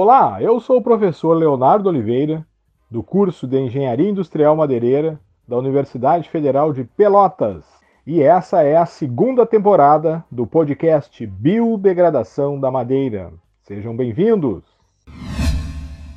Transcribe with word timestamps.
Olá, 0.00 0.40
eu 0.40 0.60
sou 0.60 0.76
o 0.76 0.80
professor 0.80 1.34
Leonardo 1.34 1.88
Oliveira, 1.88 2.46
do 2.88 3.02
curso 3.02 3.48
de 3.48 3.58
Engenharia 3.58 4.08
Industrial 4.08 4.54
Madeireira 4.54 5.18
da 5.44 5.56
Universidade 5.56 6.30
Federal 6.30 6.72
de 6.72 6.84
Pelotas. 6.84 7.64
E 8.06 8.22
essa 8.22 8.62
é 8.62 8.76
a 8.76 8.86
segunda 8.86 9.44
temporada 9.44 10.24
do 10.30 10.46
podcast 10.46 11.26
Biodegradação 11.26 12.60
da 12.60 12.70
Madeira. 12.70 13.32
Sejam 13.64 13.96
bem-vindos! 13.96 14.62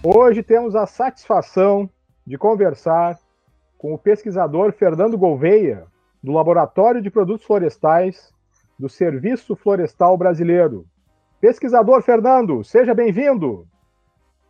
Hoje 0.04 0.44
temos 0.44 0.76
a 0.76 0.86
satisfação 0.86 1.90
de 2.24 2.38
conversar 2.38 3.18
com 3.80 3.96
o 3.96 3.98
pesquisador 3.98 4.74
Fernando 4.74 5.18
Gouveia, 5.18 5.86
do 6.22 6.32
Laboratório 6.32 7.02
de 7.02 7.10
Produtos 7.10 7.48
Florestais 7.48 8.32
do 8.78 8.88
Serviço 8.88 9.56
Florestal 9.56 10.16
Brasileiro. 10.20 10.86
Pesquisador 11.42 12.04
Fernando, 12.04 12.64
seja 12.64 12.94
bem-vindo. 12.94 13.68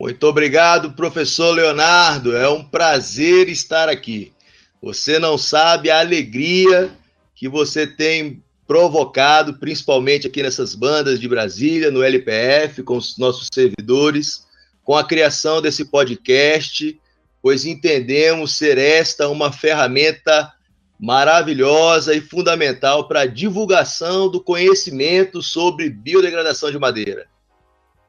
Muito 0.01 0.25
obrigado, 0.25 0.93
professor 0.93 1.51
Leonardo. 1.51 2.35
É 2.35 2.49
um 2.49 2.63
prazer 2.63 3.47
estar 3.47 3.87
aqui. 3.87 4.33
Você 4.81 5.19
não 5.19 5.37
sabe 5.37 5.91
a 5.91 5.99
alegria 5.99 6.89
que 7.35 7.47
você 7.47 7.85
tem 7.85 8.43
provocado, 8.65 9.59
principalmente 9.59 10.25
aqui 10.25 10.41
nessas 10.41 10.73
bandas 10.73 11.19
de 11.19 11.29
Brasília, 11.29 11.91
no 11.91 12.01
LPF, 12.01 12.81
com 12.81 12.97
os 12.97 13.15
nossos 13.19 13.47
servidores, 13.53 14.47
com 14.83 14.97
a 14.97 15.03
criação 15.03 15.61
desse 15.61 15.85
podcast, 15.85 16.99
pois 17.39 17.63
entendemos 17.63 18.57
ser 18.57 18.79
esta 18.79 19.29
uma 19.29 19.51
ferramenta 19.51 20.51
maravilhosa 20.99 22.15
e 22.15 22.21
fundamental 22.21 23.07
para 23.07 23.21
a 23.21 23.27
divulgação 23.27 24.31
do 24.31 24.41
conhecimento 24.41 25.43
sobre 25.43 25.91
biodegradação 25.91 26.71
de 26.71 26.79
madeira. 26.79 27.30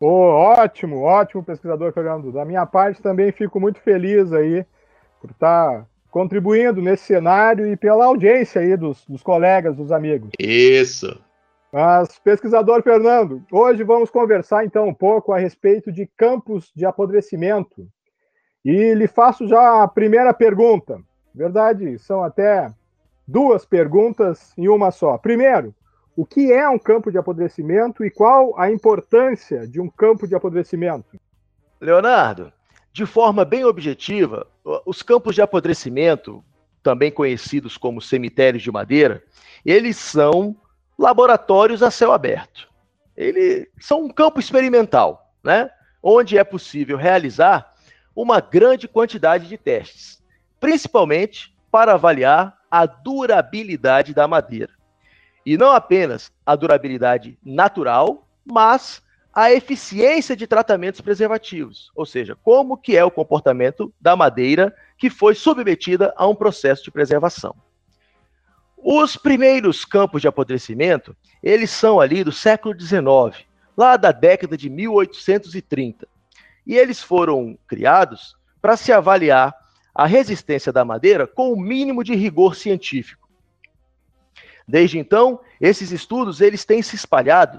Oh, 0.05 0.31
ótimo, 0.31 1.03
ótimo 1.03 1.45
pesquisador 1.45 1.93
Fernando. 1.93 2.33
Da 2.33 2.45
minha 2.45 2.67
parte 2.67 3.01
também 3.01 3.31
fico 3.31 3.61
muito 3.61 3.79
feliz 3.81 4.33
aí 4.33 4.67
por 5.21 5.31
estar 5.31 5.87
contribuindo 6.11 6.83
nesse 6.83 7.05
cenário 7.05 7.69
e 7.69 7.77
pela 7.77 8.07
audiência 8.07 8.61
aí 8.61 8.77
dos, 8.77 9.07
dos 9.07 9.23
colegas, 9.23 9.77
dos 9.77 9.93
amigos. 9.93 10.31
Isso. 10.41 11.17
Mas, 11.73 12.19
pesquisador 12.19 12.83
Fernando, 12.83 13.45
hoje 13.53 13.85
vamos 13.85 14.11
conversar 14.11 14.65
então 14.65 14.89
um 14.89 14.95
pouco 14.95 15.33
a 15.33 15.39
respeito 15.39 15.93
de 15.93 16.11
campos 16.17 16.73
de 16.75 16.85
apodrecimento. 16.85 17.87
E 18.65 18.95
lhe 18.95 19.07
faço 19.07 19.47
já 19.47 19.85
a 19.85 19.87
primeira 19.87 20.35
pergunta. 20.35 20.99
Verdade, 21.33 21.97
são 22.01 22.25
até 22.25 22.73
duas 23.25 23.65
perguntas 23.65 24.53
em 24.59 24.67
uma 24.67 24.91
só. 24.91 25.17
Primeiro, 25.17 25.73
o 26.17 26.27
que 26.27 26.53
é 26.53 26.69
um 26.69 26.79
campo 26.79 27.11
de 27.11 27.19
apodrecimento 27.19 28.05
e 28.05 28.11
qual 28.11 28.59
a 28.59 28.71
importância 28.71 29.67
de 29.67 29.81
um 29.81 29.89
campo 29.89 30.27
de 30.27 30.35
apodrecimento? 30.35 31.19
Leonardo, 31.81 32.53
de 32.93 33.07
forma 33.07 33.45
bem 33.45 33.65
objetiva, 33.65 34.47
os 34.85 35.03
campos 35.03 35.35
de 35.35 35.43
apodrecimento, 35.43 36.45
também 36.83 37.11
conhecidos 37.11 37.77
como 37.77 38.03
cemitérios 38.03 38.63
de 38.63 38.71
madeira, 38.71 39.23
eles 39.65 39.97
são 39.97 40.55
laboratórios 40.99 41.83
a 41.83 41.91
céu 41.91 42.13
aberto. 42.13 42.69
Eles 43.17 43.69
são 43.81 44.05
um 44.05 44.11
campo 44.11 44.39
experimental, 44.39 45.33
né? 45.43 45.71
onde 46.03 46.37
é 46.37 46.45
possível 46.45 46.97
realizar 46.97 47.73
uma 48.15 48.41
grande 48.41 48.87
quantidade 48.87 49.49
de 49.49 49.57
testes, 49.57 50.23
principalmente 50.61 51.57
para 51.71 51.95
avaliar 51.95 52.59
a 52.71 52.85
durabilidade 52.85 54.13
da 54.13 54.29
madeira. 54.29 54.82
E 55.45 55.57
não 55.57 55.73
apenas 55.73 56.31
a 56.47 56.55
durabilidade 56.55 57.39
natural, 57.45 58.27
mas 58.45 59.03
a 59.35 59.51
eficiência 59.51 60.37
de 60.37 60.47
tratamentos 60.47 61.01
preservativos, 61.01 61.91
ou 61.95 62.05
seja, 62.05 62.37
como 62.43 62.77
que 62.77 62.97
é 62.97 63.05
o 63.05 63.11
comportamento 63.11 63.93
da 64.01 64.15
madeira 64.15 64.75
que 64.99 65.09
foi 65.09 65.35
submetida 65.35 66.13
a 66.17 66.27
um 66.27 66.35
processo 66.35 66.85
de 66.85 66.91
preservação. 66.91 67.55
Os 68.77 69.17
primeiros 69.17 69.85
campos 69.85 70.21
de 70.21 70.29
apodrecimento, 70.29 71.17
eles 71.43 71.71
são 71.71 72.01
ali 72.01 72.23
do 72.23 72.33
século 72.33 72.79
XIX, 72.79 73.47
lá 73.77 73.97
da 73.97 74.13
década 74.13 74.57
de 74.57 74.69
1830. 74.69 76.07
E 76.67 76.77
eles 76.77 77.01
foram 77.01 77.57
criados 77.67 78.37
para 78.61 78.77
se 78.77 78.93
avaliar 78.93 79.55
a 79.95 80.07
resistência 80.07 80.73
da 80.73 80.85
madeira 80.85 81.27
com 81.27 81.53
o 81.53 81.61
mínimo 81.61 82.03
de 82.03 82.15
rigor 82.15 82.55
científico. 82.55 83.22
Desde 84.67 84.99
então, 84.99 85.41
esses 85.61 85.91
estudos 85.91 86.41
eles 86.41 86.65
têm 86.65 86.83
se 86.83 86.97
espalhado 86.97 87.59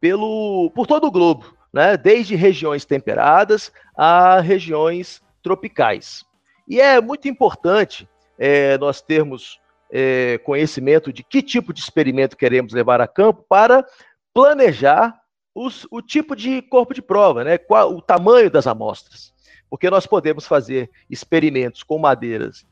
pelo, 0.00 0.70
por 0.74 0.86
todo 0.86 1.06
o 1.06 1.10
globo, 1.10 1.56
né? 1.72 1.96
desde 1.96 2.34
regiões 2.34 2.84
temperadas 2.84 3.72
a 3.96 4.40
regiões 4.40 5.22
tropicais. 5.42 6.24
E 6.68 6.80
é 6.80 7.00
muito 7.00 7.28
importante 7.28 8.08
é, 8.38 8.78
nós 8.78 9.00
termos 9.00 9.60
é, 9.90 10.38
conhecimento 10.38 11.12
de 11.12 11.22
que 11.22 11.42
tipo 11.42 11.72
de 11.72 11.80
experimento 11.80 12.36
queremos 12.36 12.72
levar 12.72 13.00
a 13.00 13.06
campo 13.06 13.44
para 13.48 13.86
planejar 14.32 15.20
os, 15.54 15.86
o 15.90 16.00
tipo 16.00 16.34
de 16.34 16.62
corpo 16.62 16.94
de 16.94 17.02
prova, 17.02 17.44
né? 17.44 17.58
Qual, 17.58 17.94
o 17.94 18.00
tamanho 18.00 18.50
das 18.50 18.66
amostras 18.66 19.32
porque 19.72 19.88
nós 19.88 20.06
podemos 20.06 20.46
fazer 20.46 20.90
experimentos 21.08 21.82
com 21.82 21.98
madeiras 21.98 22.66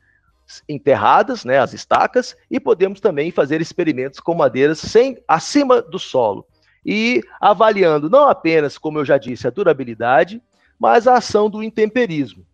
enterradas, 0.67 1.45
né, 1.45 1.59
as 1.59 1.73
estacas, 1.73 2.35
e 2.49 2.59
podemos 2.59 2.99
também 2.99 3.31
fazer 3.31 3.61
experimentos 3.61 4.19
com 4.19 4.33
madeiras 4.33 4.79
sem 4.79 5.17
acima 5.27 5.81
do 5.81 5.99
solo 5.99 6.45
e 6.85 7.21
avaliando 7.39 8.09
não 8.09 8.27
apenas, 8.27 8.77
como 8.77 8.99
eu 8.99 9.05
já 9.05 9.17
disse, 9.17 9.47
a 9.47 9.51
durabilidade, 9.51 10.41
mas 10.79 11.07
a 11.07 11.17
ação 11.17 11.49
do 11.49 11.61
intemperismo. 11.61 12.45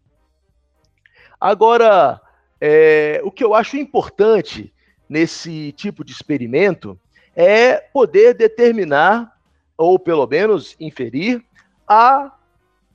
Agora, 1.40 2.19
é, 2.59 3.22
o 3.24 3.31
que 3.31 3.44
eu 3.44 3.53
acho 3.53 3.78
importante 3.78 4.74
nesse 5.08 5.72
tipo 5.74 6.03
de 6.03 6.12
experimento 6.12 7.00
é 7.35 7.75
poder 7.78 8.34
determinar, 8.34 9.31
ou 9.78 9.97
pelo 9.97 10.25
menos 10.28 10.75
inferir, 10.79 11.44
a 11.88 12.34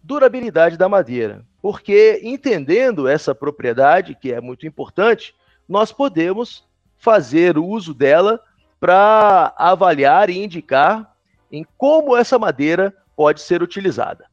durabilidade 0.03 0.77
da 0.77 0.89
madeira. 0.89 1.47
Porque 1.63 2.21
entendendo 2.25 3.07
essa 3.07 3.33
propriedade, 3.33 4.17
que 4.21 4.33
é 4.33 4.41
muito 4.41 4.67
importante, 4.67 5.33
nós 5.69 5.93
podemos 5.93 6.69
fazer 6.99 7.57
uso 7.57 7.95
dela 7.95 8.43
para 8.81 9.55
avaliar 9.57 10.29
e 10.29 10.43
indicar 10.43 11.15
em 11.51 11.65
como 11.79 12.17
essa 12.17 12.37
madeira 12.37 12.93
pode 13.15 13.41
ser 13.41 13.63
utilizada. 13.63 14.27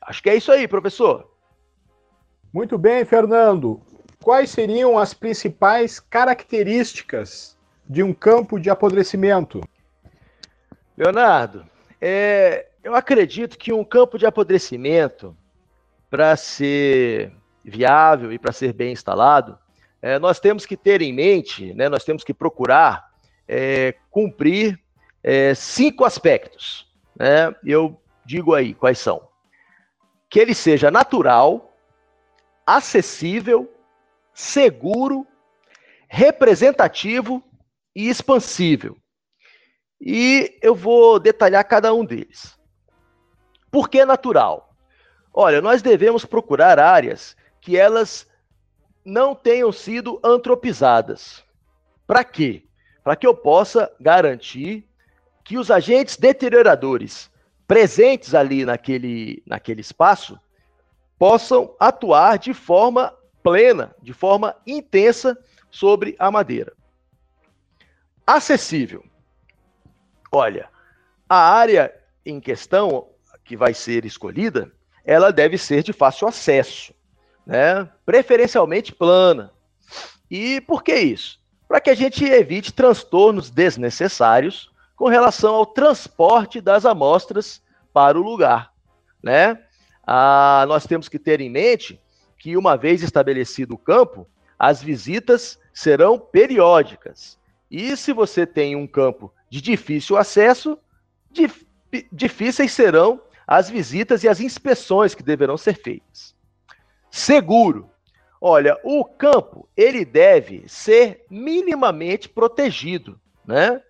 Acho 0.00 0.22
que 0.22 0.30
é 0.30 0.36
isso 0.36 0.52
aí, 0.52 0.68
professor. 0.68 1.28
Muito 2.52 2.78
bem, 2.78 3.04
Fernando. 3.04 3.80
Quais 4.22 4.50
seriam 4.50 4.96
as 4.96 5.12
principais 5.12 5.98
características 5.98 7.58
de 7.88 8.02
um 8.04 8.14
campo 8.14 8.60
de 8.60 8.70
apodrecimento? 8.70 9.60
Leonardo, 10.96 11.66
é, 12.00 12.68
eu 12.84 12.94
acredito 12.94 13.58
que 13.58 13.72
um 13.72 13.82
campo 13.82 14.18
de 14.18 14.26
apodrecimento, 14.26 15.36
para 16.12 16.36
ser 16.36 17.32
viável 17.64 18.30
e 18.30 18.38
para 18.38 18.52
ser 18.52 18.74
bem 18.74 18.92
instalado, 18.92 19.58
é, 20.02 20.18
nós 20.18 20.38
temos 20.38 20.66
que 20.66 20.76
ter 20.76 21.00
em 21.00 21.10
mente, 21.10 21.72
né, 21.72 21.88
nós 21.88 22.04
temos 22.04 22.22
que 22.22 22.34
procurar 22.34 23.08
é, 23.48 23.94
cumprir 24.10 24.78
é, 25.22 25.54
cinco 25.54 26.04
aspectos. 26.04 26.86
Né? 27.18 27.54
Eu 27.64 27.98
digo 28.26 28.54
aí 28.54 28.74
quais 28.74 28.98
são. 28.98 29.26
Que 30.28 30.38
ele 30.38 30.52
seja 30.54 30.90
natural, 30.90 31.74
acessível, 32.66 33.72
seguro, 34.34 35.26
representativo 36.10 37.42
e 37.96 38.10
expansível. 38.10 38.98
E 39.98 40.58
eu 40.60 40.74
vou 40.74 41.18
detalhar 41.18 41.64
cada 41.64 41.94
um 41.94 42.04
deles. 42.04 42.54
Por 43.70 43.88
que 43.88 44.04
natural? 44.04 44.71
Olha, 45.32 45.60
nós 45.60 45.80
devemos 45.80 46.24
procurar 46.24 46.78
áreas 46.78 47.36
que 47.60 47.76
elas 47.76 48.28
não 49.04 49.34
tenham 49.34 49.72
sido 49.72 50.20
antropizadas. 50.22 51.42
Para 52.06 52.22
quê? 52.22 52.64
Para 53.02 53.16
que 53.16 53.26
eu 53.26 53.34
possa 53.34 53.90
garantir 53.98 54.86
que 55.42 55.58
os 55.58 55.70
agentes 55.70 56.16
deterioradores 56.16 57.30
presentes 57.66 58.34
ali 58.34 58.64
naquele, 58.64 59.42
naquele 59.46 59.80
espaço 59.80 60.38
possam 61.18 61.74
atuar 61.80 62.38
de 62.38 62.52
forma 62.52 63.14
plena, 63.42 63.94
de 64.02 64.12
forma 64.12 64.54
intensa 64.66 65.36
sobre 65.70 66.14
a 66.18 66.30
madeira. 66.30 66.72
Acessível. 68.26 69.04
Olha, 70.30 70.68
a 71.28 71.36
área 71.36 71.94
em 72.24 72.40
questão 72.40 73.08
que 73.44 73.56
vai 73.56 73.74
ser 73.74 74.04
escolhida, 74.04 74.70
ela 75.04 75.32
deve 75.32 75.58
ser 75.58 75.82
de 75.82 75.92
fácil 75.92 76.28
acesso, 76.28 76.94
né? 77.46 77.88
preferencialmente 78.04 78.92
plana. 78.92 79.52
E 80.30 80.60
por 80.62 80.82
que 80.82 80.94
isso? 80.94 81.40
Para 81.68 81.80
que 81.80 81.90
a 81.90 81.94
gente 81.94 82.24
evite 82.24 82.72
transtornos 82.72 83.50
desnecessários 83.50 84.70
com 84.96 85.08
relação 85.08 85.54
ao 85.54 85.66
transporte 85.66 86.60
das 86.60 86.84
amostras 86.84 87.62
para 87.92 88.18
o 88.18 88.22
lugar. 88.22 88.72
Né? 89.22 89.58
ah, 90.06 90.64
nós 90.66 90.86
temos 90.86 91.08
que 91.08 91.18
ter 91.18 91.40
em 91.40 91.50
mente 91.50 92.00
que, 92.38 92.56
uma 92.56 92.76
vez 92.76 93.02
estabelecido 93.02 93.74
o 93.74 93.78
campo, 93.78 94.26
as 94.58 94.82
visitas 94.82 95.58
serão 95.72 96.18
periódicas. 96.18 97.38
E 97.70 97.96
se 97.96 98.12
você 98.12 98.46
tem 98.46 98.76
um 98.76 98.86
campo 98.86 99.32
de 99.48 99.60
difícil 99.60 100.16
acesso, 100.16 100.78
dif 101.30 101.66
difíceis 102.10 102.72
serão 102.72 103.20
as 103.52 103.68
visitas 103.68 104.24
e 104.24 104.28
as 104.30 104.40
inspeções 104.40 105.14
que 105.14 105.22
deverão 105.22 105.58
ser 105.58 105.74
feitas. 105.74 106.34
Seguro. 107.10 107.90
Olha, 108.40 108.78
o 108.82 109.04
campo 109.04 109.68
ele 109.76 110.06
deve 110.06 110.64
ser 110.66 111.26
minimamente 111.28 112.30
protegido, 112.30 113.20
né? 113.46 113.82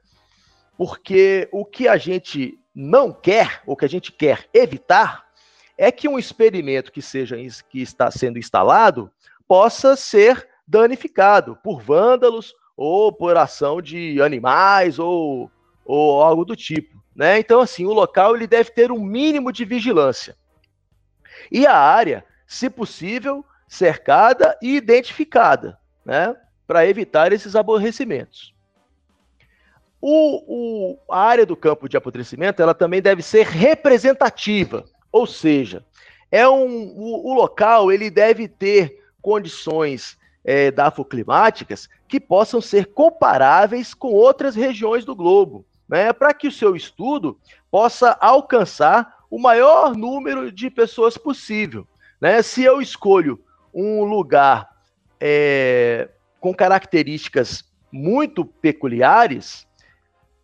Porque 0.77 1.49
o 1.53 1.65
que 1.65 1.87
a 1.87 1.97
gente 1.97 2.59
não 2.75 3.13
quer, 3.13 3.63
o 3.65 3.77
que 3.77 3.85
a 3.85 3.89
gente 3.89 4.11
quer 4.11 4.49
evitar, 4.53 5.25
é 5.79 5.93
que 5.93 6.09
um 6.09 6.19
experimento 6.19 6.91
que 6.91 7.01
seja 7.01 7.37
que 7.69 7.81
está 7.81 8.11
sendo 8.11 8.41
instalado 8.41 9.13
possa 9.47 9.95
ser 9.95 10.49
danificado 10.67 11.57
por 11.63 11.81
vândalos 11.81 12.53
ou 12.77 13.13
por 13.13 13.37
ação 13.37 13.81
de 13.81 14.21
animais 14.21 14.99
ou, 14.99 15.49
ou 15.85 16.21
algo 16.21 16.45
do 16.45 16.57
tipo, 16.57 17.02
né? 17.15 17.39
Então 17.39 17.61
assim, 17.61 17.85
o 17.85 17.93
local 17.93 18.37
ele 18.37 18.47
deve 18.47 18.71
ter 18.71 18.91
um 18.91 19.01
mínimo 19.01 19.53
de 19.53 19.65
vigilância. 19.65 20.37
E 21.51 21.67
a 21.67 21.77
área, 21.77 22.25
se 22.47 22.71
possível, 22.71 23.45
cercada 23.69 24.57
e 24.63 24.77
identificada, 24.77 25.79
né? 26.05 26.37
Para 26.67 26.87
evitar 26.87 27.33
esses 27.33 27.57
aborrecimentos. 27.57 28.55
O, 30.01 30.95
o, 30.95 30.99
a 31.09 31.21
área 31.21 31.47
do 31.47 31.57
campo 31.57 31.89
de 31.89 31.97
apodrecimento 31.97 32.61
ela 32.61 32.75
também 32.75 33.01
deve 33.01 33.23
ser 33.23 33.47
representativa, 33.47 34.85
ou 35.13 35.27
seja, 35.27 35.85
é 36.31 36.49
um, 36.49 36.89
o, 36.97 37.31
o 37.31 37.35
local 37.35 37.93
ele 37.93 38.11
deve 38.11 38.49
ter 38.49 39.01
condições 39.21 40.19
é, 40.45 40.71
dafoclimáticas 40.71 41.89
que 42.09 42.19
possam 42.19 42.61
ser 42.61 42.87
comparáveis 42.87 43.95
com 43.95 44.09
outras 44.09 44.57
regiões 44.57 45.05
do 45.05 45.15
globo, 45.15 45.65
né, 45.93 46.11
para 46.11 46.33
que 46.33 46.49
o 46.49 46.53
seu 46.53 46.75
estudo 46.75 47.39
possa 47.71 48.17
alcançar 48.19 49.19
o 49.31 49.39
maior 49.39 49.95
número 49.95 50.51
de 50.51 50.71
pessoas 50.71 51.19
possível. 51.19 51.87
Né? 52.19 52.41
Se 52.41 52.65
eu 52.65 52.81
escolho 52.81 53.39
um 53.75 54.03
lugar 54.03 54.71
é, 55.21 56.09
com 56.41 56.55
características 56.55 57.71
muito 57.93 58.43
peculiares, 58.43 59.69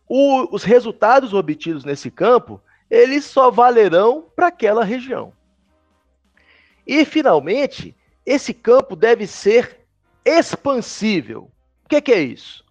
o, 0.07 0.55
os 0.55 0.63
resultados 0.63 1.33
obtidos 1.33 1.83
nesse 1.83 2.11
campo 2.11 2.61
eles 2.87 3.25
só 3.25 3.49
valerão 3.49 4.27
para 4.35 4.47
aquela 4.47 4.83
região. 4.83 5.33
E, 6.85 7.03
finalmente, 7.05 7.95
esse 8.23 8.53
campo 8.53 8.95
deve 8.95 9.25
ser 9.25 9.79
expansível. 10.23 11.49
O 11.85 11.89
que, 11.89 12.01
que 12.01 12.11
é 12.11 12.21
isso? 12.21 12.63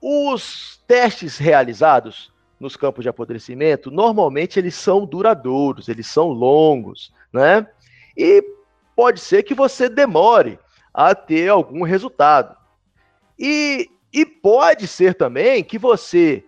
Os 0.00 0.82
testes 0.86 1.36
realizados 1.36 2.32
nos 2.58 2.76
campos 2.76 3.02
de 3.02 3.08
apodrecimento, 3.08 3.90
normalmente 3.90 4.58
eles 4.58 4.74
são 4.74 5.06
duradouros, 5.06 5.88
eles 5.88 6.06
são 6.06 6.28
longos, 6.28 7.12
né? 7.32 7.66
E 8.16 8.44
pode 8.94 9.20
ser 9.20 9.42
que 9.42 9.54
você 9.54 9.88
demore 9.88 10.58
a 10.92 11.14
ter 11.14 11.48
algum 11.48 11.82
resultado. 11.82 12.56
E, 13.38 13.88
e 14.12 14.26
pode 14.26 14.86
ser 14.86 15.14
também 15.14 15.64
que 15.64 15.78
você, 15.78 16.44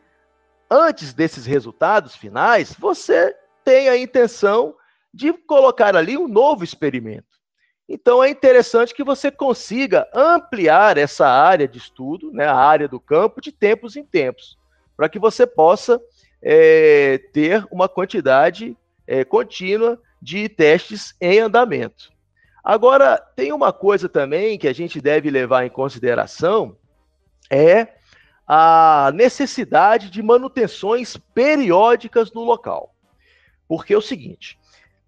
antes 0.70 1.14
desses 1.14 1.46
resultados 1.46 2.14
finais, 2.14 2.75
você 2.78 3.34
tenha 3.64 3.93
a 3.93 3.98
intenção 3.98 4.75
de 5.14 5.32
colocar 5.32 5.96
ali 5.96 6.19
um 6.19 6.28
novo 6.28 6.64
experimento. 6.64 7.31
Então 7.94 8.25
é 8.25 8.31
interessante 8.31 8.94
que 8.94 9.05
você 9.05 9.31
consiga 9.31 10.09
ampliar 10.15 10.97
essa 10.97 11.29
área 11.29 11.69
de 11.69 11.77
estudo, 11.77 12.33
né, 12.33 12.47
a 12.47 12.56
área 12.56 12.89
do 12.89 12.99
campo, 12.99 13.39
de 13.39 13.53
tempos 13.53 13.97
em 13.97 14.03
tempos, 14.03 14.56
para 14.97 15.11
que 15.11 15.19
você 15.19 15.47
possa 15.47 16.00
é, 16.41 17.19
ter 17.35 17.67
uma 17.71 17.91
quantidade 17.91 18.75
é, 19.06 19.27
contínua 19.27 20.00
de 20.23 20.49
testes 20.49 21.15
em 21.21 21.39
andamento. 21.41 22.11
Agora, 22.65 23.19
tem 23.37 23.53
uma 23.53 23.75
coisa 23.75 24.09
também 24.09 24.59
que 24.59 24.69
a 24.69 24.73
gente 24.73 24.99
deve 24.99 25.29
levar 25.29 25.67
em 25.67 25.71
consideração, 25.71 26.75
é 27.50 27.89
a 28.49 29.12
necessidade 29.15 30.09
de 30.09 30.23
manutenções 30.23 31.19
periódicas 31.35 32.33
no 32.33 32.43
local. 32.43 32.94
Porque 33.69 33.93
é 33.93 33.99
o 33.99 34.00
seguinte, 34.00 34.59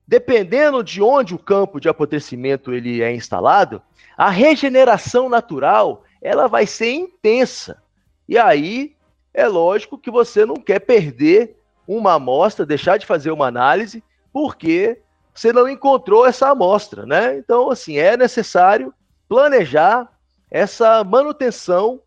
dependendo 0.06 0.82
de 0.82 1.02
onde 1.02 1.34
o 1.34 1.38
campo 1.38 1.80
de 1.80 1.88
apodrecimento 1.88 2.72
ele 2.72 3.02
é 3.02 3.14
instalado, 3.14 3.82
a 4.16 4.30
regeneração 4.30 5.28
natural 5.28 6.04
ela 6.20 6.46
vai 6.46 6.66
ser 6.66 6.92
intensa. 6.92 7.82
E 8.28 8.38
aí 8.38 8.94
é 9.32 9.46
lógico 9.46 9.98
que 9.98 10.10
você 10.10 10.46
não 10.46 10.56
quer 10.56 10.80
perder 10.80 11.56
uma 11.86 12.14
amostra, 12.14 12.64
deixar 12.64 12.98
de 12.98 13.06
fazer 13.06 13.30
uma 13.30 13.46
análise, 13.46 14.02
porque 14.32 15.00
você 15.34 15.52
não 15.52 15.68
encontrou 15.68 16.24
essa 16.24 16.48
amostra, 16.48 17.04
né? 17.04 17.36
Então, 17.36 17.70
assim, 17.70 17.98
é 17.98 18.16
necessário 18.16 18.94
planejar 19.28 20.08
essa 20.50 21.02
manutenção, 21.02 22.00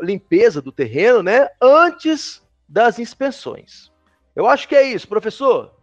limpeza 0.00 0.62
do 0.62 0.70
terreno, 0.70 1.22
né? 1.22 1.48
Antes 1.60 2.42
das 2.68 2.98
inspeções. 2.98 3.92
Eu 4.36 4.46
acho 4.46 4.68
que 4.68 4.76
é 4.76 4.82
isso, 4.82 5.08
professor. 5.08 5.74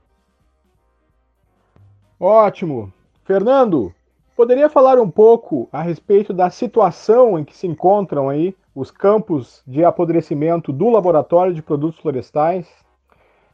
Ótimo. 2.21 2.93
Fernando, 3.25 3.91
poderia 4.35 4.69
falar 4.69 4.99
um 4.99 5.09
pouco 5.09 5.67
a 5.71 5.81
respeito 5.81 6.31
da 6.31 6.51
situação 6.51 7.39
em 7.39 7.43
que 7.43 7.57
se 7.57 7.65
encontram 7.65 8.29
aí 8.29 8.55
os 8.75 8.91
campos 8.91 9.63
de 9.65 9.83
apodrecimento 9.83 10.71
do 10.71 10.87
Laboratório 10.89 11.51
de 11.51 11.63
Produtos 11.63 11.99
Florestais? 11.99 12.67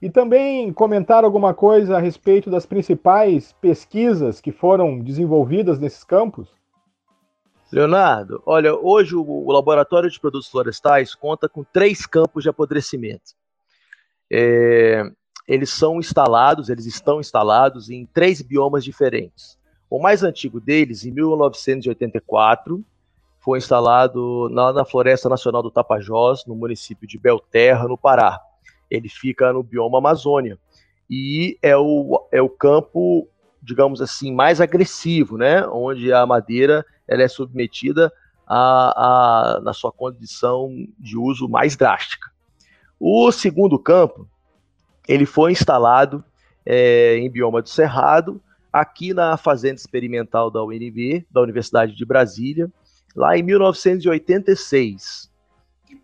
E 0.01 0.09
também 0.09 0.73
comentar 0.73 1.23
alguma 1.23 1.53
coisa 1.53 1.95
a 1.95 1.99
respeito 1.99 2.49
das 2.49 2.65
principais 2.65 3.53
pesquisas 3.53 4.41
que 4.41 4.51
foram 4.51 4.99
desenvolvidas 4.99 5.79
nesses 5.79 6.03
campos? 6.03 6.49
Leonardo, 7.71 8.43
olha, 8.45 8.75
hoje 8.75 9.15
o, 9.15 9.49
Laboratório 9.49 10.09
de 10.09 10.19
Produtos 10.19 10.49
Florestais 10.49 11.15
conta 11.15 11.47
com 11.47 11.63
três 11.63 12.05
campos 12.05 12.43
de 12.43 12.49
apodrecimento. 12.49 13.31
É, 14.29 15.09
eles 15.47 15.69
são 15.69 15.99
instalados, 15.99 16.69
eles 16.69 16.85
estão 16.85 17.19
instalados 17.19 17.89
em 17.89 18.05
três 18.05 18.41
biomas 18.41 18.83
diferentes. 18.83 19.57
O 19.89 19.99
mais 19.99 20.23
antigo 20.23 20.59
deles, 20.59 21.05
em 21.05 21.11
1984, 21.11 22.83
foi 23.39 23.57
instalado 23.57 24.49
na, 24.49 24.73
na 24.73 24.85
Floresta 24.85 25.29
Nacional 25.29 25.63
do 25.63 25.71
Tapajós, 25.71 26.45
no 26.45 26.55
município 26.55 27.07
de 27.07 27.17
Belterra, 27.17 27.87
no 27.87 27.97
Pará 27.97 28.41
ele 28.89 29.09
fica 29.09 29.51
no 29.53 29.63
bioma 29.63 29.97
Amazônia. 29.97 30.57
E 31.09 31.57
é 31.61 31.75
o, 31.77 32.27
é 32.31 32.41
o 32.41 32.49
campo, 32.49 33.27
digamos 33.61 34.01
assim, 34.01 34.33
mais 34.33 34.59
agressivo, 34.59 35.37
né? 35.37 35.65
Onde 35.67 36.11
a 36.11 36.25
madeira 36.25 36.85
ela 37.07 37.23
é 37.23 37.27
submetida 37.27 38.11
a, 38.45 39.57
a, 39.57 39.61
na 39.61 39.73
sua 39.73 39.91
condição 39.91 40.69
de 40.99 41.17
uso 41.17 41.47
mais 41.47 41.75
drástica. 41.75 42.29
O 42.99 43.31
segundo 43.31 43.77
campo, 43.77 44.27
ele 45.07 45.25
foi 45.25 45.51
instalado 45.51 46.23
é, 46.65 47.17
em 47.17 47.29
bioma 47.29 47.61
do 47.61 47.69
Cerrado, 47.69 48.41
aqui 48.71 49.13
na 49.13 49.37
Fazenda 49.37 49.75
Experimental 49.75 50.51
da 50.51 50.63
UNB, 50.63 51.25
da 51.31 51.41
Universidade 51.41 51.95
de 51.95 52.05
Brasília, 52.05 52.71
lá 53.15 53.37
em 53.37 53.43
1986. 53.43 55.31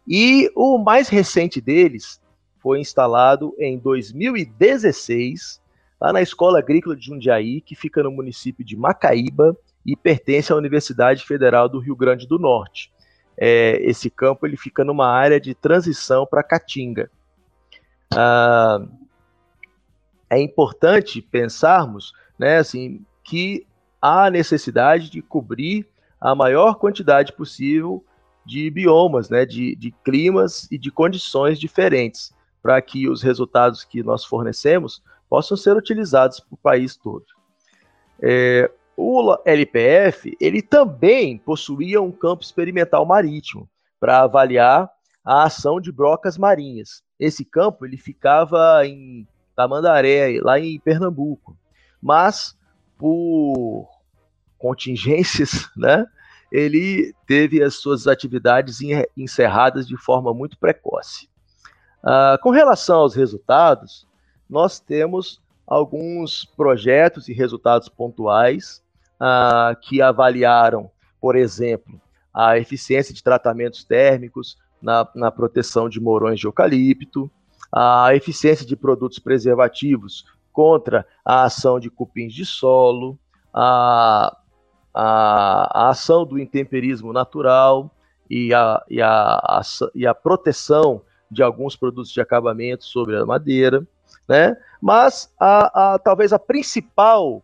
E 0.07 0.49
o 0.55 0.77
mais 0.77 1.09
recente 1.09 1.59
deles 1.59 2.21
foi 2.61 2.79
instalado 2.79 3.53
em 3.59 3.77
2016, 3.77 5.61
lá 5.99 6.13
na 6.13 6.21
Escola 6.21 6.59
Agrícola 6.59 6.95
de 6.95 7.05
Jundiaí, 7.05 7.61
que 7.61 7.75
fica 7.75 8.01
no 8.01 8.11
município 8.11 8.63
de 8.65 8.75
Macaíba 8.75 9.55
e 9.85 9.95
pertence 9.95 10.51
à 10.51 10.55
Universidade 10.55 11.25
Federal 11.25 11.67
do 11.67 11.79
Rio 11.79 11.95
Grande 11.95 12.25
do 12.25 12.39
Norte. 12.39 12.91
É, 13.37 13.77
esse 13.81 14.09
campo 14.09 14.45
ele 14.45 14.55
fica 14.55 14.83
numa 14.83 15.07
área 15.07 15.39
de 15.39 15.53
transição 15.53 16.25
para 16.25 16.43
Caatinga. 16.43 17.09
Ah, 18.15 18.79
é 20.29 20.41
importante 20.41 21.21
pensarmos 21.21 22.13
né, 22.37 22.57
assim, 22.57 23.05
que 23.23 23.65
há 24.01 24.29
necessidade 24.29 25.09
de 25.09 25.21
cobrir 25.21 25.87
a 26.19 26.33
maior 26.33 26.75
quantidade 26.75 27.33
possível 27.33 28.03
de 28.45 28.69
biomas, 28.69 29.29
né, 29.29 29.45
de, 29.45 29.75
de 29.75 29.91
climas 30.03 30.67
e 30.71 30.77
de 30.77 30.91
condições 30.91 31.59
diferentes 31.59 32.33
para 32.61 32.81
que 32.81 33.09
os 33.09 33.21
resultados 33.21 33.83
que 33.83 34.01
nós 34.01 34.25
fornecemos 34.25 35.01
possam 35.29 35.57
ser 35.57 35.75
utilizados 35.75 36.39
para 36.39 36.53
o 36.53 36.57
país 36.57 36.95
todo. 36.95 37.25
É, 38.21 38.71
o 38.95 39.35
LPF 39.45 40.35
ele 40.39 40.61
também 40.61 41.37
possuía 41.37 42.01
um 42.01 42.11
campo 42.11 42.43
experimental 42.43 43.05
marítimo 43.05 43.67
para 43.99 44.21
avaliar 44.21 44.89
a 45.23 45.43
ação 45.43 45.79
de 45.79 45.91
brocas 45.91 46.37
marinhas. 46.37 47.03
Esse 47.23 47.45
campo 47.45 47.85
ele 47.85 47.95
ficava 47.95 48.85
em 48.85 49.25
Tamandaré, 49.55 50.39
lá 50.41 50.59
em 50.59 50.79
Pernambuco. 50.79 51.55
mas 52.01 52.57
por 52.97 53.87
contingências, 54.57 55.69
né, 55.75 56.05
ele 56.51 57.13
teve 57.25 57.63
as 57.63 57.75
suas 57.75 58.07
atividades 58.07 58.79
encerradas 59.15 59.87
de 59.87 59.97
forma 59.97 60.33
muito 60.33 60.57
precoce. 60.57 61.29
Uh, 62.03 62.37
com 62.41 62.49
relação 62.49 62.99
aos 62.99 63.15
resultados, 63.15 64.05
nós 64.49 64.79
temos 64.79 65.41
alguns 65.65 66.43
projetos 66.43 67.29
e 67.29 67.33
resultados 67.33 67.87
pontuais 67.87 68.83
uh, 69.15 69.79
que 69.81 70.01
avaliaram, 70.01 70.91
por 71.21 71.37
exemplo, 71.37 72.01
a 72.33 72.57
eficiência 72.57 73.13
de 73.13 73.23
tratamentos 73.23 73.85
térmicos 73.85 74.57
na, 74.83 75.07
na 75.15 75.31
proteção 75.31 75.87
de 75.87 75.99
morões 75.99 76.39
de 76.39 76.45
eucalipto, 76.45 77.31
a 77.71 78.13
eficiência 78.13 78.65
de 78.65 78.75
produtos 78.75 79.17
preservativos 79.17 80.25
contra 80.51 81.07
a 81.25 81.45
ação 81.45 81.79
de 81.79 81.89
cupins 81.89 82.33
de 82.33 82.45
solo, 82.45 83.17
a, 83.53 84.37
a, 84.93 85.85
a 85.85 85.89
ação 85.89 86.25
do 86.25 86.37
intemperismo 86.37 87.13
natural 87.13 87.89
e 88.29 88.53
a, 88.53 88.83
e, 88.89 89.01
a, 89.01 89.61
e 89.95 90.05
a 90.05 90.13
proteção 90.13 91.01
de 91.31 91.41
alguns 91.41 91.75
produtos 91.75 92.11
de 92.11 92.21
acabamento 92.21 92.83
sobre 92.83 93.17
a 93.17 93.25
madeira, 93.25 93.87
né? 94.27 94.55
Mas 94.79 95.33
a, 95.39 95.93
a 95.93 95.99
talvez 95.99 96.31
a 96.31 96.37
principal 96.37 97.41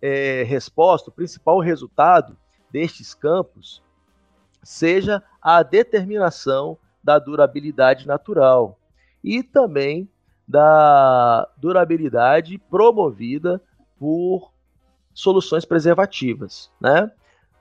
é, 0.00 0.44
resposta, 0.44 1.10
o 1.10 1.12
principal 1.12 1.58
resultado 1.58 2.36
destes 2.70 3.14
campos 3.14 3.82
seja 4.64 5.22
a 5.40 5.62
determinação 5.62 6.78
da 7.02 7.18
durabilidade 7.18 8.06
natural 8.06 8.78
e 9.22 9.42
também 9.42 10.08
da 10.46 11.48
durabilidade 11.56 12.58
promovida 12.58 13.60
por 13.98 14.52
soluções 15.12 15.64
preservativas, 15.64 16.70
né? 16.80 17.10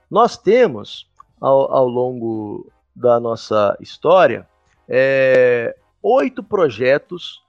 Nós 0.10 0.38
temos 0.38 1.10
ao, 1.40 1.72
ao 1.72 1.88
longo 1.88 2.72
da 2.96 3.20
nossa 3.20 3.78
história 3.80 4.48
é, 4.88 5.76
oito 6.02 6.44
projetos 6.44 7.44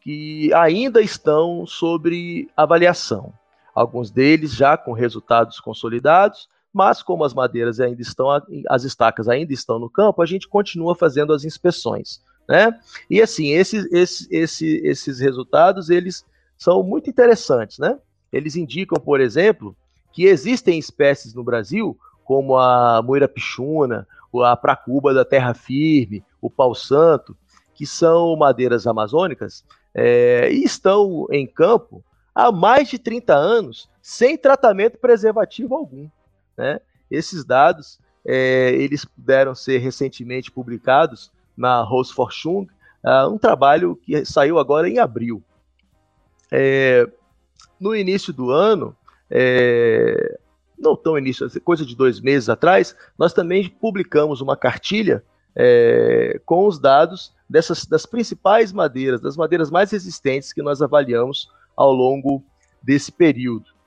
que 0.00 0.52
ainda 0.54 1.00
estão 1.00 1.66
sobre 1.66 2.48
avaliação. 2.56 3.32
Alguns 3.74 4.10
deles 4.10 4.54
já 4.54 4.76
com 4.76 4.92
resultados 4.92 5.60
consolidados, 5.60 6.48
mas 6.72 7.02
como 7.02 7.24
as 7.24 7.34
madeiras 7.34 7.80
ainda 7.80 8.00
estão, 8.00 8.28
as 8.68 8.84
estacas 8.84 9.28
ainda 9.28 9.52
estão 9.52 9.78
no 9.78 9.90
campo, 9.90 10.22
a 10.22 10.26
gente 10.26 10.48
continua 10.48 10.94
fazendo 10.94 11.32
as 11.32 11.44
inspeções. 11.44 12.22
Né? 12.48 12.72
E 13.08 13.20
assim, 13.20 13.48
esses, 13.48 13.90
esses, 13.92 14.28
esses, 14.30 14.84
esses 14.84 15.20
resultados, 15.20 15.90
eles 15.90 16.24
são 16.56 16.82
muito 16.82 17.08
interessantes, 17.08 17.78
né? 17.78 17.98
Eles 18.32 18.54
indicam, 18.54 19.00
por 19.00 19.20
exemplo, 19.20 19.74
que 20.12 20.24
existem 20.24 20.78
espécies 20.78 21.34
no 21.34 21.42
Brasil, 21.42 21.98
como 22.24 22.56
a 22.56 23.02
moira 23.02 23.26
pichuna, 23.26 24.06
a 24.44 24.56
pracuba 24.56 25.12
da 25.12 25.24
terra 25.24 25.54
firme, 25.54 26.22
o 26.40 26.48
pau 26.48 26.74
santo, 26.74 27.36
que 27.74 27.86
são 27.86 28.36
madeiras 28.36 28.86
amazônicas 28.86 29.64
é, 29.94 30.52
e 30.52 30.62
estão 30.62 31.26
em 31.30 31.46
campo 31.46 32.04
há 32.34 32.52
mais 32.52 32.88
de 32.88 32.98
30 32.98 33.34
anos 33.34 33.88
sem 34.02 34.36
tratamento 34.36 34.98
preservativo 34.98 35.74
algum. 35.74 36.08
Né? 36.60 36.78
Esses 37.10 37.42
dados 37.42 37.98
é, 38.22 38.74
eles 38.74 39.02
puderam 39.02 39.54
ser 39.54 39.78
recentemente 39.78 40.50
publicados 40.50 41.32
na 41.56 41.86
Forschung, 42.14 42.68
uh, 43.02 43.32
um 43.32 43.38
trabalho 43.38 43.96
que 43.96 44.26
saiu 44.26 44.58
agora 44.58 44.86
em 44.86 44.98
abril. 44.98 45.42
É, 46.52 47.08
no 47.80 47.96
início 47.96 48.30
do 48.30 48.50
ano, 48.50 48.94
é, 49.30 50.38
não 50.78 50.94
tão 50.94 51.16
início, 51.16 51.48
coisa 51.62 51.86
de 51.86 51.96
dois 51.96 52.20
meses 52.20 52.50
atrás, 52.50 52.94
nós 53.18 53.32
também 53.32 53.66
publicamos 53.66 54.42
uma 54.42 54.54
cartilha 54.54 55.24
é, 55.56 56.38
com 56.44 56.66
os 56.66 56.78
dados 56.78 57.32
dessas 57.48 57.86
das 57.86 58.04
principais 58.04 58.70
madeiras, 58.70 59.18
das 59.18 59.34
madeiras 59.34 59.70
mais 59.70 59.90
resistentes 59.90 60.52
que 60.52 60.60
nós 60.60 60.82
avaliamos 60.82 61.50
ao 61.74 61.90
longo 61.90 62.44
desse 62.82 63.10
período. 63.10 63.79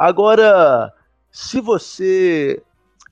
Agora, 0.00 0.90
se 1.30 1.60
você 1.60 2.62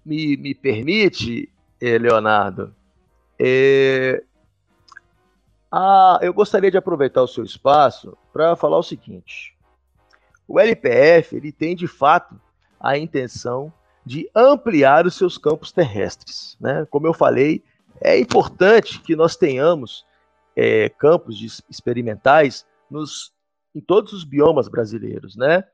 me, 0.03 0.39
me 0.39 0.55
permite, 0.55 1.53
eh, 1.79 1.99
Leonardo, 1.99 2.75
é, 3.39 4.25
eu 6.23 6.33
gostaria 6.33 6.71
de 6.71 6.79
aproveitar 6.79 7.21
o 7.21 7.29
seu 7.29 7.45
espaço 7.45 8.17
para 8.33 8.57
falar 8.57 8.79
o 8.79 8.83
seguinte: 8.83 9.55
o 10.49 10.59
LPF 10.59 11.37
ele 11.37 11.53
tem 11.53 11.77
de 11.77 11.87
fato 11.87 12.41
a 12.81 12.97
intenção 12.97 13.71
de 14.03 14.27
ampliar 14.35 15.05
os 15.05 15.15
seus 15.15 15.37
campos 15.37 15.71
terrestres. 15.71 16.57
Né? 16.59 16.87
Como 16.89 17.07
eu 17.07 17.13
falei, 17.13 17.63
é 18.01 18.19
importante 18.19 18.99
que 19.03 19.15
nós 19.15 19.37
tenhamos 19.37 20.07
é, 20.57 20.89
campos 20.89 21.63
experimentais 21.69 22.67
nos, 22.91 23.31
em 23.75 23.81
todos 23.81 24.15
os 24.15 24.25
biomas 24.25 24.69
brasileiros, 24.69 25.37
né? 25.37 25.65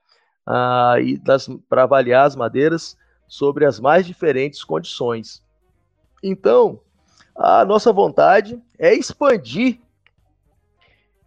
Ah, 0.46 0.96
e 1.00 1.20
para 1.68 1.84
avaliar 1.84 2.26
as 2.26 2.36
madeiras 2.36 2.96
sobre 3.26 3.64
as 3.64 3.80
mais 3.80 4.06
diferentes 4.06 4.62
condições. 4.62 5.42
Então, 6.22 6.80
a 7.34 7.64
nossa 7.64 7.92
vontade 7.92 8.62
é 8.78 8.94
expandir 8.94 9.80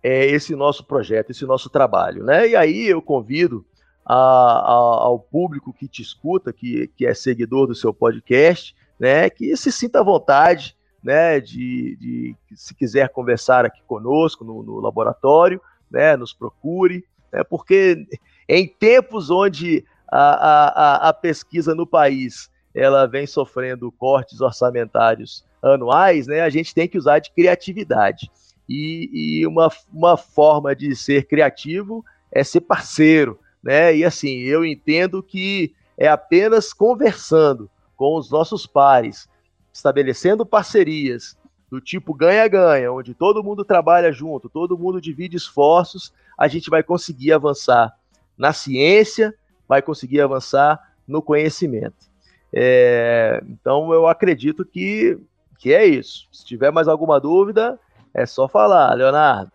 é, 0.02 0.26
esse 0.26 0.56
nosso 0.56 0.86
projeto, 0.86 1.32
esse 1.32 1.46
nosso 1.46 1.70
trabalho, 1.70 2.24
né? 2.24 2.48
E 2.48 2.56
aí 2.56 2.88
eu 2.88 3.02
convido 3.02 3.66
a, 4.06 4.16
a, 4.16 4.74
ao 5.04 5.20
público 5.20 5.74
que 5.74 5.88
te 5.88 6.02
escuta, 6.02 6.54
que, 6.54 6.88
que 6.96 7.06
é 7.06 7.14
seguidor 7.14 7.68
do 7.68 7.76
seu 7.76 7.94
podcast, 7.94 8.76
né? 9.00 9.30
Que 9.30 9.56
se 9.58 9.72
sinta 9.72 10.00
à 10.00 10.04
vontade, 10.04 10.78
né? 11.04 11.42
De, 11.42 11.98
de 11.98 12.36
se 12.56 12.74
quiser 12.74 13.10
conversar 13.10 13.66
aqui 13.66 13.82
conosco 13.86 14.46
no, 14.46 14.64
no 14.64 14.80
laboratório, 14.80 15.60
né? 15.92 16.16
Nos 16.16 16.34
procure, 16.34 17.04
né? 17.32 17.44
Porque 17.44 18.08
em 18.48 18.68
tempos 18.68 19.30
onde 19.30 19.86
a, 20.12 20.20
a, 20.20 21.10
a 21.10 21.14
pesquisa 21.14 21.76
no 21.76 21.86
país 21.86 22.50
ela 22.74 23.06
vem 23.08 23.26
sofrendo 23.26 23.92
cortes 23.92 24.40
orçamentários 24.40 25.44
anuais, 25.62 26.28
né? 26.28 26.42
A 26.42 26.50
gente 26.50 26.74
tem 26.74 26.88
que 26.88 26.98
usar 26.98 27.20
de 27.20 27.32
criatividade. 27.32 28.30
E, 28.70 29.10
e 29.42 29.48
uma, 29.48 29.70
uma 29.92 30.16
forma 30.16 30.76
de 30.76 30.96
ser 30.96 31.28
criativo 31.28 32.06
é 32.32 32.44
ser 32.44 32.62
parceiro, 32.62 33.40
né? 33.64 33.96
E 33.96 34.06
assim, 34.06 34.38
eu 34.42 34.64
entendo 34.64 35.24
que 35.24 35.74
é 35.98 36.08
apenas 36.08 36.72
conversando 36.72 37.70
com 37.96 38.16
os 38.16 38.30
nossos 38.30 38.68
pares, 38.68 39.28
estabelecendo 39.74 40.46
parcerias 40.46 41.36
do 41.70 41.82
tipo 41.82 42.14
ganha-ganha, 42.14 42.92
onde 42.92 43.14
todo 43.14 43.44
mundo 43.44 43.66
trabalha 43.66 44.12
junto, 44.12 44.50
todo 44.50 44.78
mundo 44.78 45.02
divide 45.02 45.36
esforços, 45.36 46.14
a 46.38 46.48
gente 46.48 46.70
vai 46.70 46.84
conseguir 46.84 47.34
avançar 47.34 47.94
na 48.38 48.54
ciência, 48.54 49.34
vai 49.68 49.82
conseguir 49.82 50.22
avançar 50.22 50.80
no 51.08 51.22
conhecimento. 51.22 52.08
É, 52.54 53.42
então 53.50 53.92
eu 53.94 54.08
acredito 54.08 54.66
que, 54.66 55.18
que 55.60 55.74
é 55.74 55.86
isso. 55.86 56.28
Se 56.32 56.46
tiver 56.46 56.72
mais 56.72 56.88
alguma 56.88 57.20
dúvida, 57.20 57.80
é 58.14 58.26
só 58.26 58.48
falar, 58.48 58.94
Leonardo. 58.94 59.52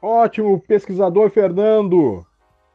Ótimo, 0.00 0.60
pesquisador 0.60 1.30
Fernando. 1.30 2.26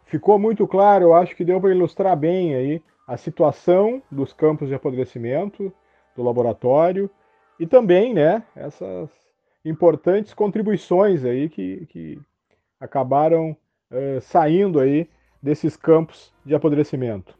Ficou 0.05 0.39
muito 0.39 0.65
claro, 0.65 1.05
eu 1.05 1.13
acho 1.13 1.35
que 1.35 1.43
deu 1.43 1.59
para 1.59 1.71
ilustrar 1.71 2.15
bem 2.15 2.55
aí 2.55 2.81
a 3.05 3.17
situação 3.17 4.01
dos 4.09 4.31
campos 4.31 4.69
de 4.69 4.75
apodrecimento 4.75 5.73
do 6.15 6.23
laboratório 6.23 7.09
e 7.59 7.67
também, 7.67 8.13
né, 8.13 8.43
essas 8.55 9.09
importantes 9.65 10.33
contribuições 10.33 11.25
aí 11.25 11.49
que, 11.49 11.85
que 11.87 12.19
acabaram 12.79 13.55
uh, 13.91 14.21
saindo 14.21 14.79
aí 14.79 15.09
desses 15.41 15.75
campos 15.75 16.33
de 16.45 16.55
apodrecimento. 16.55 17.35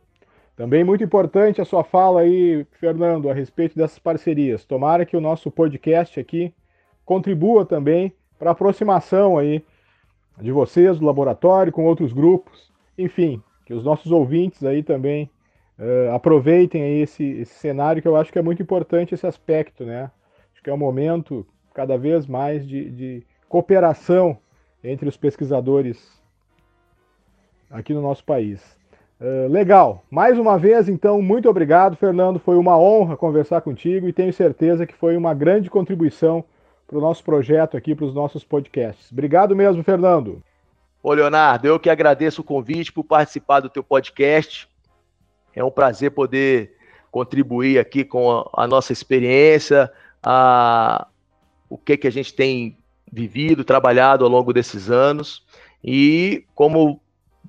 Também 0.56 0.84
muito 0.84 1.04
importante 1.04 1.62
a 1.62 1.66
sua 1.66 1.84
fala 1.84 2.22
aí, 2.22 2.66
Fernando, 2.80 3.30
a 3.30 3.34
respeito 3.34 3.77
dessas 3.77 4.00
parcerias. 4.00 4.66
Tomara 4.66 5.06
que 5.06 5.16
o 5.16 5.22
nosso 5.22 5.51
podcast 5.51 6.20
aqui 6.20 6.54
contribua 7.06 7.63
também 7.63 8.12
para 8.39 8.50
a 8.50 8.54
aproximação 8.54 9.38
aí 9.38 9.63
de 10.42 10.51
vocês 10.51 11.00
do 11.00 11.06
laboratório 11.06 11.72
com 11.72 11.86
outros 11.86 12.12
grupos, 12.12 12.72
enfim, 12.98 13.42
que 13.66 13.74
os 13.74 13.84
nossos 13.84 14.12
ouvintes 14.12 14.63
aí 14.63 14.82
também 14.82 15.30
uh, 15.77 16.13
aproveitem 16.13 16.82
aí 16.82 17.01
esse, 17.01 17.24
esse 17.24 17.54
cenário 17.54 18.01
que 18.01 18.08
eu 18.08 18.16
acho 18.16 18.32
que 18.32 18.39
é 18.39 18.42
muito 18.42 18.62
importante 18.62 19.13
esse 19.13 19.27
aspecto, 19.27 19.84
né? 19.84 20.10
Acho 20.54 20.63
que 20.63 20.70
é 20.70 20.74
um 20.74 20.77
momento 20.77 21.46
cada 21.74 21.98
vez 21.98 22.25
mais 22.25 22.68
de, 22.68 22.89
de 22.89 23.27
cooperação 23.48 24.38
entre 24.84 25.08
os 25.08 25.18
pesquisadores 25.18 26.16
aqui 27.69 27.93
no 27.93 28.01
nosso 28.01 28.24
país. 28.24 28.62
Uh, 29.19 29.51
legal. 29.51 30.03
Mais 30.12 30.38
uma 30.38 30.57
vez, 30.59 30.88
então, 30.88 31.21
muito 31.21 31.50
obrigado, 31.50 31.95
Fernando. 31.95 32.39
Foi 32.39 32.55
uma 32.55 32.77
honra 32.77 33.17
conversar 33.17 33.62
contigo 33.62 34.07
e 34.07 34.13
tenho 34.13 34.31
certeza 34.31 34.86
que 34.86 34.93
foi 34.93 35.17
uma 35.17 35.33
grande 35.33 35.69
contribuição 35.69 36.43
para 36.88 36.97
o 36.97 37.01
nosso 37.01 37.24
projeto 37.24 37.75
aqui, 37.75 37.95
para 37.95 38.05
os 38.05 38.13
nossos 38.13 38.43
podcasts. 38.43 39.12
Obrigado 39.12 39.55
mesmo, 39.55 39.83
Fernando. 39.83 40.41
Ô, 41.01 41.13
Leonardo, 41.13 41.67
eu 41.67 41.79
que 41.79 41.89
agradeço 41.89 42.41
o 42.41 42.43
convite 42.43 42.93
por 42.93 43.03
participar 43.03 43.59
do 43.59 43.69
teu 43.69 43.83
podcast. 43.83 44.69
É 45.55 45.63
um 45.63 45.71
prazer 45.71 46.12
poder 46.12 46.75
contribuir 47.12 47.79
aqui 47.79 48.03
com 48.03 48.31
a, 48.31 48.63
a 48.63 48.67
nossa 48.67 48.93
experiência, 48.93 49.91
a, 50.21 51.07
o 51.69 51.77
que, 51.77 51.97
que 51.97 52.07
a 52.07 52.12
gente 52.12 52.33
tem 52.33 52.77
vivido, 53.12 53.63
trabalhado 53.63 54.24
ao 54.24 54.29
longo 54.29 54.53
desses 54.53 54.91
anos. 54.91 55.45
E 55.83 56.45
como 56.53 57.01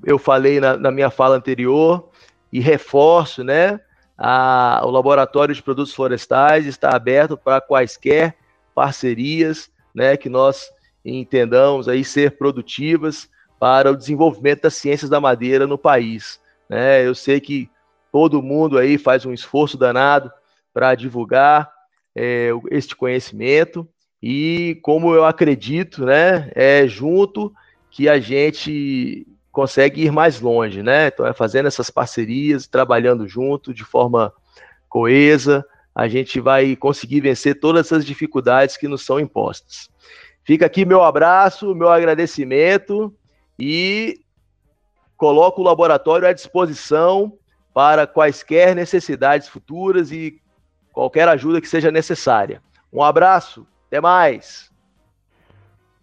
eu 0.04 0.18
falei 0.18 0.60
na, 0.60 0.76
na 0.76 0.90
minha 0.90 1.10
fala 1.10 1.36
anterior, 1.36 2.08
e 2.52 2.60
reforço, 2.60 3.44
né? 3.44 3.80
A, 4.16 4.80
o 4.84 4.90
Laboratório 4.90 5.54
de 5.54 5.62
Produtos 5.62 5.94
Florestais 5.94 6.66
está 6.66 6.94
aberto 6.94 7.36
para 7.36 7.60
quaisquer 7.60 8.36
parcerias, 8.74 9.70
né? 9.94 10.16
Que 10.16 10.28
nós 10.28 10.70
entendamos 11.04 11.88
aí 11.88 12.04
ser 12.04 12.36
produtivas 12.36 13.28
para 13.58 13.90
o 13.90 13.96
desenvolvimento 13.96 14.62
das 14.62 14.74
ciências 14.74 15.10
da 15.10 15.20
madeira 15.20 15.66
no 15.66 15.78
país. 15.78 16.40
Né? 16.68 17.06
Eu 17.06 17.14
sei 17.14 17.40
que 17.40 17.68
todo 18.12 18.42
mundo 18.42 18.78
aí 18.78 18.98
faz 18.98 19.24
um 19.24 19.32
esforço 19.32 19.76
danado 19.76 20.30
para 20.72 20.94
divulgar 20.94 21.70
é, 22.14 22.50
este 22.70 22.94
conhecimento 22.94 23.88
e 24.22 24.78
como 24.82 25.14
eu 25.14 25.24
acredito, 25.24 26.04
né, 26.04 26.50
é 26.54 26.86
junto 26.86 27.52
que 27.90 28.08
a 28.08 28.18
gente 28.18 29.26
consegue 29.58 30.04
ir 30.04 30.12
mais 30.12 30.40
longe, 30.40 30.84
né? 30.84 31.08
Então 31.08 31.26
é 31.26 31.32
fazendo 31.32 31.66
essas 31.66 31.90
parcerias, 31.90 32.68
trabalhando 32.68 33.26
junto 33.26 33.74
de 33.74 33.82
forma 33.82 34.32
coesa, 34.88 35.66
a 35.92 36.06
gente 36.06 36.38
vai 36.38 36.76
conseguir 36.76 37.20
vencer 37.22 37.58
todas 37.58 37.86
essas 37.86 38.06
dificuldades 38.06 38.76
que 38.76 38.86
nos 38.86 39.04
são 39.04 39.18
impostas. 39.18 39.90
Fica 40.44 40.64
aqui 40.64 40.84
meu 40.84 41.02
abraço, 41.02 41.74
meu 41.74 41.88
agradecimento 41.88 43.12
e 43.58 44.20
coloco 45.16 45.60
o 45.60 45.64
laboratório 45.64 46.28
à 46.28 46.32
disposição 46.32 47.36
para 47.74 48.06
quaisquer 48.06 48.76
necessidades 48.76 49.48
futuras 49.48 50.12
e 50.12 50.40
qualquer 50.92 51.26
ajuda 51.28 51.60
que 51.60 51.68
seja 51.68 51.90
necessária. 51.90 52.62
Um 52.92 53.02
abraço, 53.02 53.66
até 53.88 54.00
mais. 54.00 54.70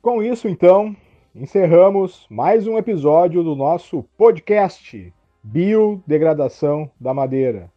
Com 0.02 0.22
isso, 0.22 0.46
então, 0.46 0.94
encerramos 1.36 2.26
mais 2.30 2.66
um 2.66 2.78
episódio 2.78 3.44
do 3.44 3.56
nosso 3.58 4.04
podcast 4.18 5.14
Biodegradação 5.44 6.90
da 6.98 7.14
Madeira. 7.14 7.70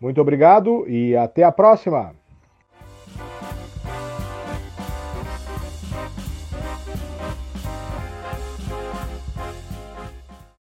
Muito 0.00 0.20
obrigado 0.20 0.84
e 0.88 1.16
até 1.16 1.44
a 1.44 1.52
próxima! 1.52 2.25